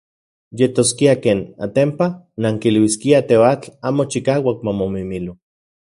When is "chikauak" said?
4.15-4.57